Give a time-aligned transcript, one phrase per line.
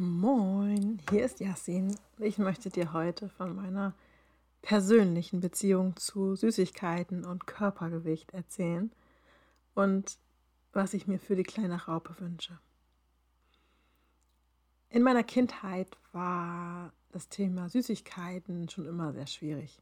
[0.00, 1.92] Moin, hier ist Yassin.
[2.18, 3.94] Ich möchte dir heute von meiner
[4.62, 8.92] persönlichen Beziehung zu Süßigkeiten und Körpergewicht erzählen
[9.74, 10.16] und
[10.72, 12.60] was ich mir für die kleine Raupe wünsche.
[14.88, 19.80] In meiner Kindheit war das Thema Süßigkeiten schon immer sehr schwierig.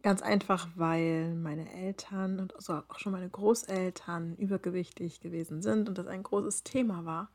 [0.00, 5.98] Ganz einfach, weil meine Eltern und also auch schon meine Großeltern übergewichtig gewesen sind und
[5.98, 7.28] das ein großes Thema war.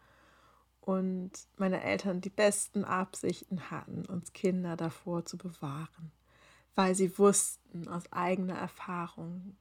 [0.82, 6.11] Und meine Eltern die besten Absichten hatten, uns Kinder davor zu bewahren,
[6.75, 9.56] weil sie wussten aus eigener Erfahrung,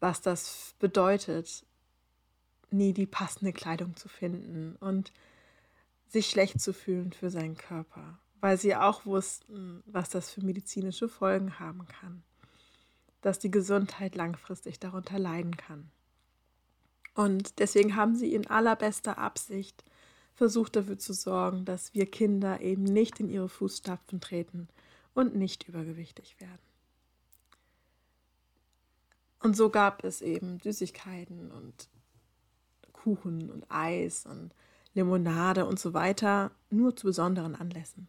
[0.00, 1.64] was das bedeutet,
[2.70, 5.12] nie die passende Kleidung zu finden und
[6.08, 11.08] sich schlecht zu fühlen für seinen Körper, weil sie auch wussten, was das für medizinische
[11.08, 12.22] Folgen haben kann,
[13.20, 15.90] dass die Gesundheit langfristig darunter leiden kann.
[17.18, 19.82] Und deswegen haben sie in allerbester Absicht
[20.36, 24.68] versucht dafür zu sorgen, dass wir Kinder eben nicht in ihre Fußstapfen treten
[25.14, 26.62] und nicht übergewichtig werden.
[29.40, 31.88] Und so gab es eben Süßigkeiten und
[32.92, 34.54] Kuchen und Eis und
[34.94, 38.06] Limonade und so weiter nur zu besonderen Anlässen.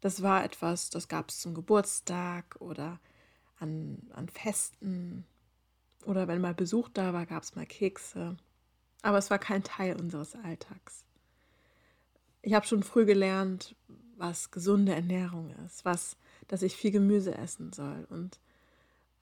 [0.00, 2.98] Das war etwas, das gab es zum Geburtstag oder
[3.58, 5.26] an, an Festen
[6.06, 8.36] oder wenn mal Besuch da war, gab es mal Kekse.
[9.02, 11.04] Aber es war kein Teil unseres Alltags.
[12.42, 13.74] Ich habe schon früh gelernt,
[14.16, 16.16] was gesunde Ernährung ist, was,
[16.48, 18.38] dass ich viel Gemüse essen soll und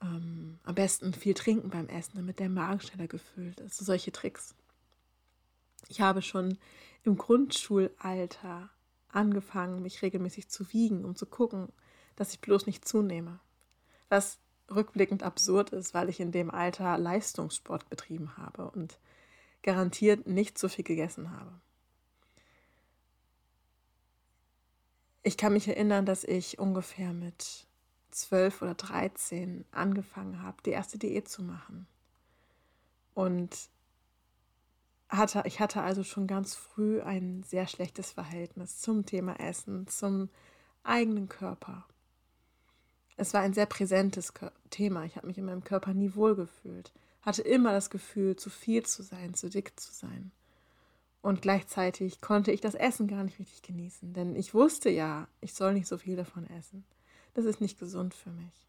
[0.01, 3.77] ähm, am besten viel trinken beim Essen, damit der Magen schneller gefüllt ist.
[3.77, 4.55] So solche Tricks.
[5.87, 6.57] Ich habe schon
[7.03, 8.69] im Grundschulalter
[9.09, 11.69] angefangen, mich regelmäßig zu wiegen, um zu gucken,
[12.15, 13.39] dass ich bloß nicht zunehme.
[14.09, 14.39] Was
[14.73, 18.99] rückblickend absurd ist, weil ich in dem Alter Leistungssport betrieben habe und
[19.63, 21.51] garantiert nicht so viel gegessen habe.
[25.23, 27.67] Ich kann mich erinnern, dass ich ungefähr mit
[28.09, 31.87] zwölf oder dreizehn angefangen habe, die erste Diät zu machen.
[33.13, 33.69] Und
[35.09, 40.29] hatte, ich hatte also schon ganz früh ein sehr schlechtes Verhältnis zum Thema Essen, zum
[40.83, 41.85] eigenen Körper.
[43.21, 44.33] Es war ein sehr präsentes
[44.71, 45.05] Thema.
[45.05, 49.03] Ich habe mich in meinem Körper nie wohlgefühlt, hatte immer das Gefühl, zu viel zu
[49.03, 50.31] sein, zu dick zu sein.
[51.21, 55.53] Und gleichzeitig konnte ich das Essen gar nicht richtig genießen, denn ich wusste ja, ich
[55.53, 56.83] soll nicht so viel davon essen.
[57.35, 58.67] Das ist nicht gesund für mich.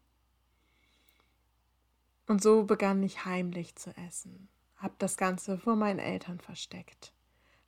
[2.27, 4.47] Und so begann ich heimlich zu essen
[4.83, 7.13] habe das Ganze vor meinen Eltern versteckt,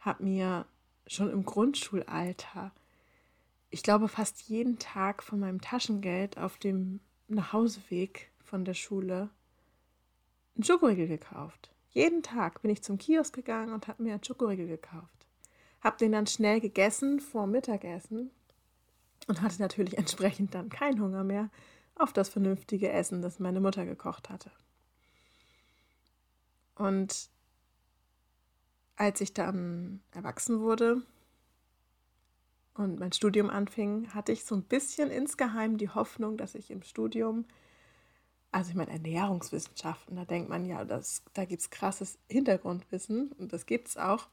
[0.02, 0.66] habe mir
[1.08, 2.72] schon im Grundschulalter,
[3.70, 9.30] ich glaube fast jeden Tag von meinem Taschengeld auf dem Nachhauseweg von der Schule
[10.56, 11.72] einen Schokoriegel gekauft.
[11.90, 15.28] Jeden Tag bin ich zum Kiosk gegangen und habe mir einen Schokoriegel gekauft.
[15.82, 18.32] Habe den dann schnell gegessen vor Mittagessen
[19.28, 21.50] und hatte natürlich entsprechend dann keinen Hunger mehr
[21.96, 24.52] auf das vernünftige Essen, das meine Mutter gekocht hatte.
[26.76, 27.30] Und
[28.98, 31.02] als ich dann erwachsen wurde
[32.76, 36.84] und mein Studium anfing, hatte ich so ein bisschen insgeheim die Hoffnung, dass ich im
[36.84, 37.46] Studium,
[38.52, 43.52] also ich meine Ernährungswissenschaften, da denkt man ja, das, da gibt es krasses Hintergrundwissen und
[43.54, 44.28] das gibt es auch.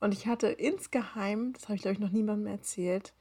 [0.00, 3.14] Und ich hatte insgeheim, das habe ich glaube ich noch niemandem erzählt,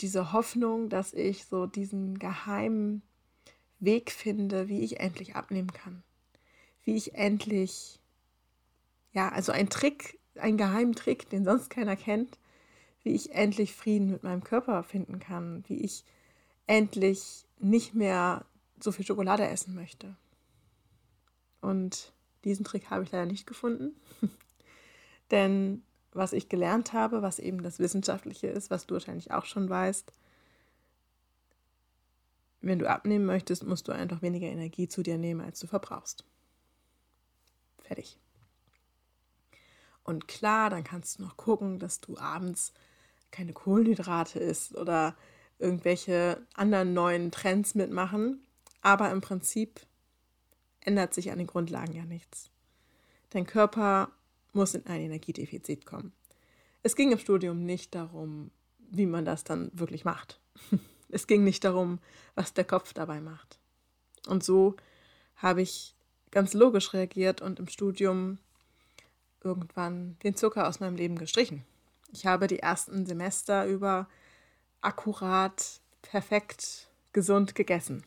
[0.00, 3.02] diese Hoffnung, dass ich so diesen geheimen
[3.80, 6.02] Weg finde, wie ich endlich abnehmen kann
[6.84, 8.00] wie ich endlich,
[9.12, 12.38] ja, also ein Trick, einen geheimen Trick, den sonst keiner kennt,
[13.02, 16.04] wie ich endlich Frieden mit meinem Körper finden kann, wie ich
[16.66, 18.44] endlich nicht mehr
[18.80, 20.16] so viel Schokolade essen möchte.
[21.60, 22.12] Und
[22.44, 23.94] diesen Trick habe ich leider nicht gefunden.
[25.30, 29.68] Denn was ich gelernt habe, was eben das Wissenschaftliche ist, was du wahrscheinlich auch schon
[29.68, 30.12] weißt,
[32.60, 36.24] wenn du abnehmen möchtest, musst du einfach weniger Energie zu dir nehmen, als du verbrauchst.
[37.82, 38.18] Fertig.
[40.04, 42.72] Und klar, dann kannst du noch gucken, dass du abends
[43.32, 45.16] keine Kohlenhydrate isst oder
[45.58, 48.46] irgendwelche anderen neuen Trends mitmachen.
[48.82, 49.80] Aber im Prinzip
[50.80, 52.50] ändert sich an den Grundlagen ja nichts.
[53.30, 54.12] Dein Körper
[54.52, 56.12] muss in ein Energiedefizit kommen.
[56.82, 60.40] Es ging im Studium nicht darum, wie man das dann wirklich macht.
[61.14, 61.98] Es ging nicht darum,
[62.36, 63.58] was der Kopf dabei macht.
[64.28, 64.76] Und so
[65.36, 65.94] habe ich
[66.30, 68.38] ganz logisch reagiert und im Studium
[69.44, 71.66] irgendwann den Zucker aus meinem Leben gestrichen.
[72.12, 74.06] Ich habe die ersten Semester über
[74.82, 78.04] akkurat, perfekt, gesund gegessen.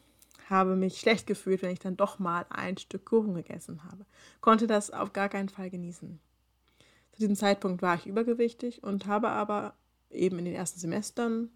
[0.47, 4.05] Habe mich schlecht gefühlt, wenn ich dann doch mal ein Stück Kuchen gegessen habe.
[4.41, 6.19] Konnte das auf gar keinen Fall genießen.
[7.13, 9.73] Zu diesem Zeitpunkt war ich übergewichtig und habe aber
[10.11, 11.49] eben in den ersten Semestern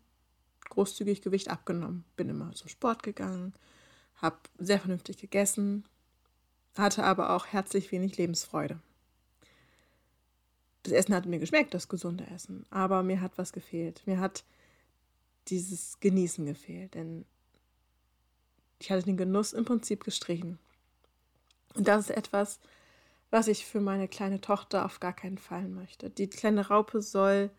[0.69, 2.03] großzügig Gewicht abgenommen.
[2.15, 3.53] Bin immer zum Sport gegangen,
[4.15, 5.85] habe sehr vernünftig gegessen,
[6.77, 8.79] hatte aber auch herzlich wenig Lebensfreude.
[10.83, 14.01] Das Essen hat mir geschmeckt, das gesunde Essen, aber mir hat was gefehlt.
[14.05, 14.43] Mir hat
[15.47, 17.25] dieses Genießen gefehlt, denn
[18.79, 20.57] ich hatte den Genuss im Prinzip gestrichen.
[21.75, 22.59] Und das ist etwas,
[23.29, 26.09] was ich für meine kleine Tochter auf gar keinen Fall möchte.
[26.09, 27.51] Die kleine Raupe soll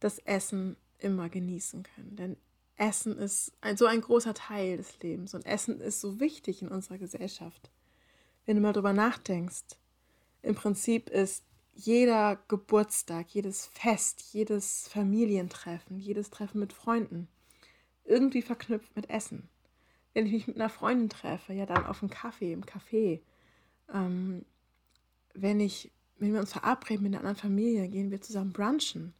[0.00, 2.36] das Essen immer genießen können, denn
[2.76, 6.68] Essen ist ein, so ein großer Teil des Lebens und Essen ist so wichtig in
[6.68, 7.70] unserer Gesellschaft.
[8.46, 9.76] Wenn du mal drüber nachdenkst,
[10.42, 11.44] im Prinzip ist
[11.80, 17.28] jeder Geburtstag, jedes Fest, jedes Familientreffen, jedes Treffen mit Freunden
[18.04, 19.48] irgendwie verknüpft mit Essen.
[20.12, 23.20] Wenn ich mich mit einer Freundin treffe, ja dann auf einen Kaffee im Café.
[23.94, 24.44] Ähm,
[25.34, 29.14] wenn ich, wenn wir uns verabreden mit einer anderen Familie, gehen wir zusammen brunchen.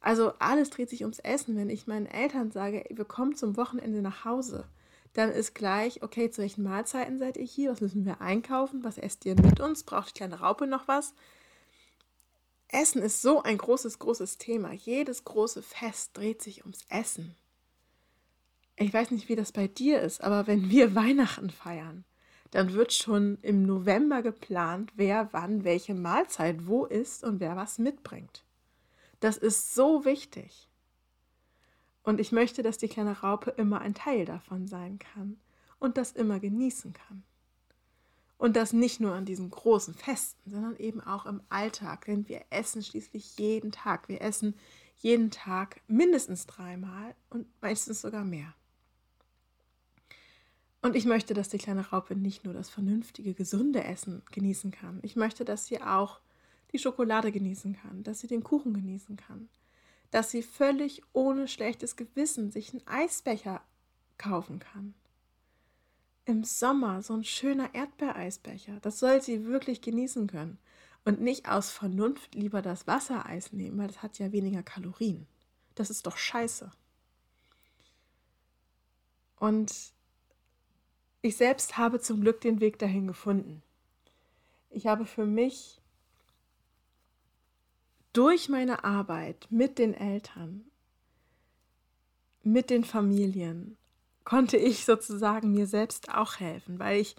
[0.00, 1.56] Also alles dreht sich ums Essen.
[1.56, 4.66] Wenn ich meinen Eltern sage, wir kommen zum Wochenende nach Hause,
[5.12, 7.70] dann ist gleich, okay, zu welchen Mahlzeiten seid ihr hier?
[7.70, 8.82] Was müssen wir einkaufen?
[8.82, 9.82] Was esst ihr mit uns?
[9.82, 11.12] Braucht die kleine Raupe noch was?
[12.68, 14.72] Essen ist so ein großes, großes Thema.
[14.72, 17.34] Jedes große Fest dreht sich ums Essen.
[18.76, 22.04] Ich weiß nicht, wie das bei dir ist, aber wenn wir Weihnachten feiern,
[22.50, 27.78] dann wird schon im November geplant, wer wann welche Mahlzeit wo ist und wer was
[27.78, 28.44] mitbringt.
[29.20, 30.68] Das ist so wichtig.
[32.02, 35.40] Und ich möchte, dass die kleine Raupe immer ein Teil davon sein kann
[35.78, 37.24] und das immer genießen kann.
[38.38, 42.04] Und das nicht nur an diesen großen Festen, sondern eben auch im Alltag.
[42.04, 44.08] Denn wir essen schließlich jeden Tag.
[44.08, 44.54] Wir essen
[44.98, 48.54] jeden Tag mindestens dreimal und meistens sogar mehr.
[50.82, 55.00] Und ich möchte, dass die kleine Raupe nicht nur das vernünftige, gesunde Essen genießen kann.
[55.02, 56.20] Ich möchte, dass sie auch
[56.72, 59.48] die Schokolade genießen kann, dass sie den Kuchen genießen kann,
[60.10, 63.62] dass sie völlig ohne schlechtes Gewissen sich einen Eisbecher
[64.18, 64.94] kaufen kann
[66.26, 68.78] im Sommer so ein schöner Erdbeereisbecher.
[68.82, 70.58] Das soll sie wirklich genießen können.
[71.04, 75.26] Und nicht aus Vernunft lieber das Wassereis nehmen, weil das hat ja weniger Kalorien.
[75.76, 76.70] Das ist doch scheiße.
[79.38, 79.72] Und
[81.22, 83.62] ich selbst habe zum Glück den Weg dahin gefunden.
[84.70, 85.80] Ich habe für mich
[88.12, 90.64] durch meine Arbeit mit den Eltern,
[92.42, 93.76] mit den Familien
[94.26, 97.16] konnte ich sozusagen mir selbst auch helfen, weil ich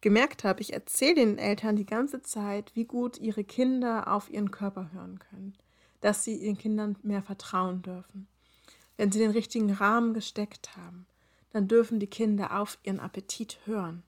[0.00, 4.50] gemerkt habe, ich erzähle den Eltern die ganze Zeit, wie gut ihre Kinder auf ihren
[4.50, 5.54] Körper hören können,
[6.00, 8.26] dass sie ihren Kindern mehr vertrauen dürfen.
[8.96, 11.06] Wenn sie den richtigen Rahmen gesteckt haben,
[11.52, 14.02] dann dürfen die Kinder auf ihren Appetit hören.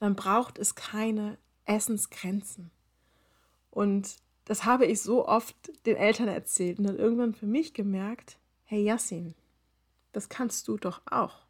[0.00, 1.36] Dann braucht es keine
[1.66, 2.70] Essensgrenzen.
[3.70, 8.38] Und das habe ich so oft den Eltern erzählt und dann irgendwann für mich gemerkt,
[8.64, 9.34] hey Yassin,
[10.12, 11.45] das kannst du doch auch.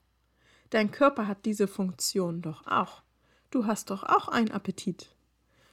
[0.71, 3.03] Dein Körper hat diese Funktion doch auch.
[3.51, 5.15] Du hast doch auch einen Appetit.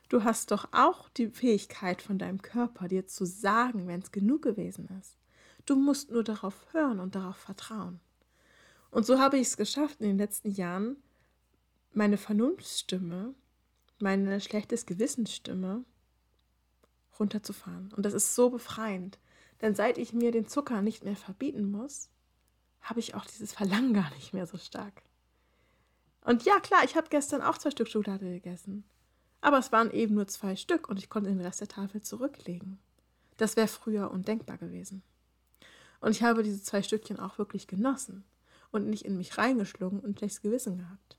[0.10, 4.44] Du hast doch auch die Fähigkeit von deinem Körper, dir zu sagen, wenn es genug
[4.44, 5.18] gewesen ist.
[5.66, 8.00] Du musst nur darauf hören und darauf vertrauen.
[8.92, 10.98] Und so habe ich es geschafft, in den letzten Jahren
[11.94, 13.34] meine Vernunftsstimme,
[14.00, 15.84] meine schlechtes Gewissensstimme
[17.20, 17.92] runterzufahren.
[17.96, 19.18] Und das ist so befreiend.
[19.62, 22.10] Denn seit ich mir den Zucker nicht mehr verbieten muss,
[22.84, 25.02] habe ich auch dieses Verlangen gar nicht mehr so stark.
[26.22, 28.84] Und ja, klar, ich habe gestern auch zwei Stück Schokolade gegessen.
[29.42, 32.80] Aber es waren eben nur zwei Stück und ich konnte den Rest der Tafel zurücklegen.
[33.38, 35.04] Das wäre früher undenkbar gewesen.
[36.00, 38.24] Und ich habe diese zwei Stückchen auch wirklich genossen
[38.72, 41.18] und nicht in mich reingeschlungen und schlechtes Gewissen gehabt.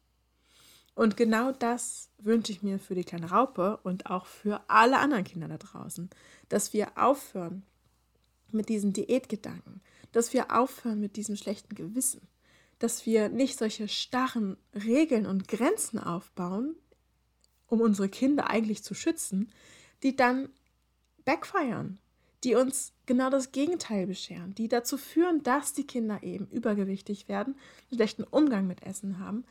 [0.94, 5.25] Und genau das wünsche ich mir für die kleine Raupe und auch für alle anderen
[5.25, 6.09] Kinder da draußen,
[6.49, 7.64] dass wir aufhören
[8.54, 9.80] mit diesen Diätgedanken,
[10.12, 12.23] dass wir aufhören mit diesem schlechten Gewissen,
[12.78, 16.76] dass wir nicht solche starren Regeln und Grenzen aufbauen,
[17.66, 19.50] um unsere Kinder eigentlich zu schützen,
[20.02, 20.49] die dann
[21.25, 21.99] backfeiern,
[22.44, 27.56] die uns genau das Gegenteil bescheren, die dazu führen, dass die Kinder eben übergewichtig werden,
[27.90, 29.44] einen schlechten Umgang mit Essen haben,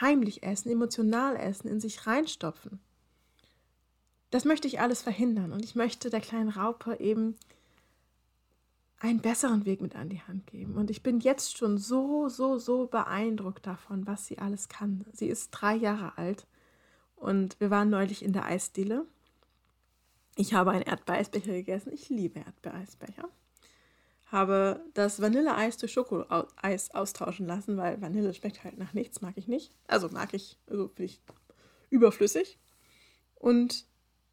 [0.00, 2.80] heimlich essen, emotional essen, in sich reinstopfen.
[4.30, 7.36] Das möchte ich alles verhindern und ich möchte der kleinen Raupe eben
[9.04, 10.76] einen besseren Weg mit an die Hand geben.
[10.76, 15.04] Und ich bin jetzt schon so, so, so beeindruckt davon, was sie alles kann.
[15.12, 16.46] Sie ist drei Jahre alt
[17.14, 19.06] und wir waren neulich in der Eisdiele.
[20.36, 21.92] Ich habe einen Erdbeereisbecher gegessen.
[21.92, 23.28] Ich liebe Erdbeereisbecher.
[24.32, 29.48] Habe das Vanilleeis durch Schokoeis austauschen lassen, weil Vanille schmeckt halt nach nichts, mag ich
[29.48, 29.74] nicht.
[29.86, 31.20] Also mag ich, also finde ich
[31.90, 32.58] überflüssig.
[33.34, 33.84] Und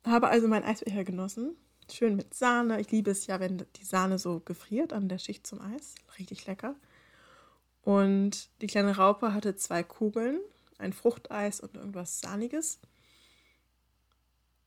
[0.05, 1.57] habe also meinen Eisbecher genossen
[1.93, 2.79] schön mit Sahne.
[2.79, 5.95] Ich liebe es ja, wenn die Sahne so gefriert an der Schicht zum Eis.
[6.17, 6.75] Richtig lecker.
[7.81, 10.39] Und die kleine Raupe hatte zwei Kugeln,
[10.77, 12.79] ein Fruchteis und irgendwas Sahniges.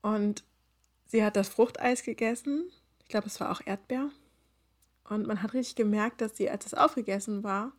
[0.01, 0.43] Und
[1.07, 2.69] sie hat das Fruchteis gegessen.
[3.01, 4.09] Ich glaube, es war auch Erdbeer.
[5.05, 7.71] Und man hat richtig gemerkt, dass sie, als es aufgegessen war,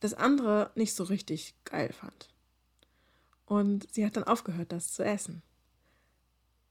[0.00, 2.28] das andere nicht so richtig geil fand.
[3.44, 5.42] Und sie hat dann aufgehört, das zu essen.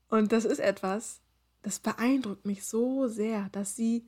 [0.10, 1.22] Und das ist etwas,
[1.62, 4.06] das beeindruckt mich so sehr, dass sie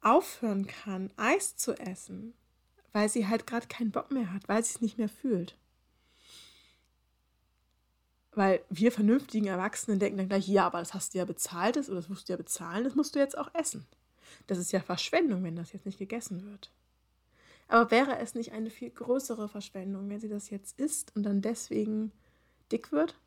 [0.00, 2.34] aufhören kann, Eis zu essen,
[2.92, 5.56] weil sie halt gerade keinen Bock mehr hat, weil sie es nicht mehr fühlt.
[8.34, 11.96] Weil wir vernünftigen Erwachsenen denken dann gleich, ja, aber das hast du ja bezahlt, oder
[11.96, 13.86] das musst du ja bezahlen, das musst du jetzt auch essen.
[14.46, 16.70] Das ist ja Verschwendung, wenn das jetzt nicht gegessen wird.
[17.68, 21.42] Aber wäre es nicht eine viel größere Verschwendung, wenn sie das jetzt isst und dann
[21.42, 22.12] deswegen
[22.70, 23.18] dick wird?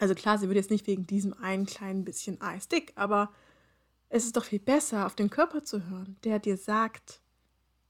[0.00, 3.30] Also klar, sie wird jetzt nicht wegen diesem einen kleinen bisschen Eis dick, aber
[4.08, 7.20] es ist doch viel besser, auf den Körper zu hören, der dir sagt,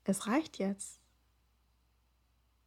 [0.03, 0.99] es reicht jetzt.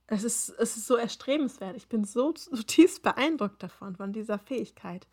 [0.07, 1.75] Es ist, es ist so erstrebenswert.
[1.75, 5.07] Ich bin so zutiefst beeindruckt davon, von dieser Fähigkeit.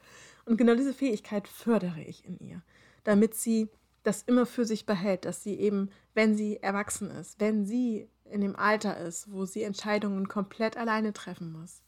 [0.44, 2.62] Und genau diese Fähigkeit fördere ich in ihr,
[3.02, 3.68] damit sie
[4.04, 8.42] das immer für sich behält, dass sie eben, wenn sie erwachsen ist, wenn sie in
[8.42, 11.82] dem Alter ist, wo sie Entscheidungen komplett alleine treffen muss,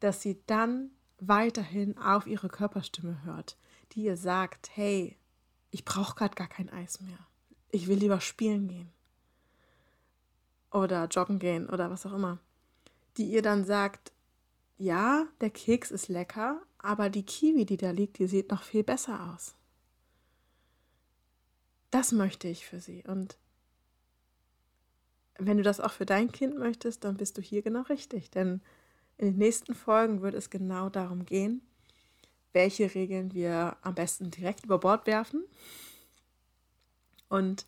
[0.00, 3.56] dass sie dann weiterhin auf ihre Körperstimme hört,
[3.92, 5.16] die ihr sagt, hey,
[5.70, 7.18] ich brauche gerade gar kein Eis mehr.
[7.70, 8.92] Ich will lieber spielen gehen.
[10.70, 12.38] Oder joggen gehen oder was auch immer.
[13.16, 14.12] Die ihr dann sagt,
[14.78, 18.84] ja, der Keks ist lecker, aber die Kiwi, die da liegt, die sieht noch viel
[18.84, 19.54] besser aus.
[21.90, 23.02] Das möchte ich für sie.
[23.06, 23.38] Und
[25.38, 28.30] wenn du das auch für dein Kind möchtest, dann bist du hier genau richtig.
[28.30, 28.60] Denn
[29.18, 31.62] in den nächsten Folgen wird es genau darum gehen,
[32.52, 35.44] welche Regeln wir am besten direkt über Bord werfen
[37.28, 37.66] und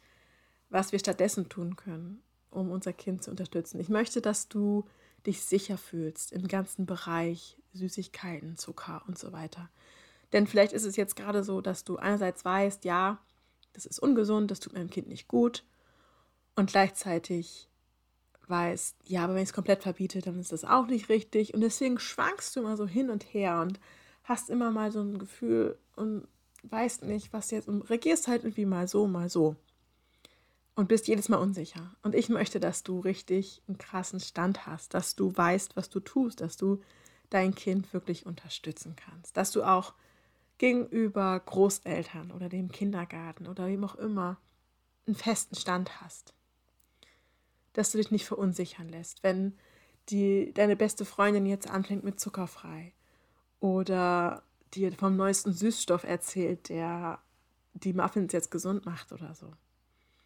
[0.71, 3.81] was wir stattdessen tun können, um unser Kind zu unterstützen.
[3.81, 4.85] Ich möchte, dass du
[5.27, 9.69] dich sicher fühlst im ganzen Bereich Süßigkeiten, Zucker und so weiter.
[10.33, 13.19] Denn vielleicht ist es jetzt gerade so, dass du einerseits weißt, ja,
[13.73, 15.65] das ist ungesund, das tut meinem Kind nicht gut.
[16.55, 17.69] Und gleichzeitig
[18.49, 21.55] weißt, ja, aber wenn ich es komplett verbiete, dann ist das auch nicht richtig.
[21.55, 23.81] Und deswegen schwankst du immer so hin und her und
[24.25, 26.27] hast immer mal so ein Gefühl und
[26.63, 29.57] weißt nicht, was jetzt, und reagierst halt irgendwie mal so, mal so.
[30.75, 31.97] Und bist jedes Mal unsicher.
[32.03, 36.01] Und ich möchte, dass du richtig einen krassen Stand hast, dass du weißt, was du
[36.01, 36.81] tust, dass du
[37.31, 39.95] dein Kind wirklich unterstützen kannst, dass du auch
[40.59, 44.39] gegenüber Großeltern oder dem Kindergarten oder wem auch immer
[45.07, 46.35] einen festen Stand hast.
[47.73, 49.57] Dass du dich nicht verunsichern lässt, wenn
[50.09, 52.93] die, deine beste Freundin jetzt anfängt mit zuckerfrei
[53.61, 54.43] oder
[54.75, 57.21] dir vom neuesten Süßstoff erzählt, der
[57.75, 59.53] die Muffins jetzt gesund macht oder so.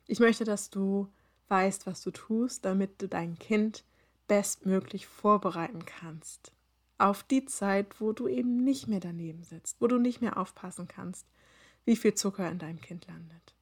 [0.06, 1.08] Ich möchte, dass du
[1.48, 3.84] weißt, was du tust, damit du dein Kind
[4.26, 6.52] bestmöglich vorbereiten kannst
[7.02, 10.86] auf die Zeit, wo du eben nicht mehr daneben sitzt, wo du nicht mehr aufpassen
[10.86, 11.26] kannst,
[11.84, 13.54] wie viel Zucker in deinem Kind landet.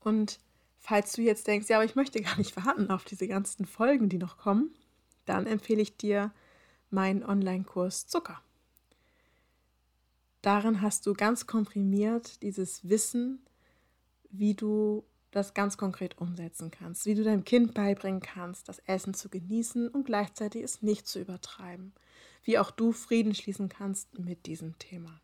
[0.00, 0.38] Und
[0.82, 4.08] falls du jetzt denkst, ja, aber ich möchte gar nicht warten auf diese ganzen Folgen,
[4.08, 4.74] die noch kommen,
[5.24, 6.32] dann empfehle ich dir
[6.90, 8.42] meinen Online-Kurs Zucker.
[10.42, 13.40] Darin hast du ganz komprimiert dieses Wissen,
[14.30, 19.14] wie du das ganz konkret umsetzen kannst, wie du deinem Kind beibringen kannst, das Essen
[19.14, 21.92] zu genießen und gleichzeitig es nicht zu übertreiben,
[22.42, 25.20] wie auch du Frieden schließen kannst mit diesem Thema.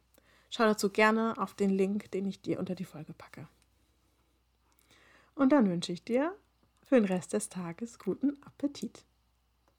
[0.50, 3.49] Schau dazu gerne auf den Link, den ich dir unter die Folge packe.
[5.38, 6.35] Und dann wünsche ich dir
[6.83, 9.04] für den Rest des Tages guten Appetit.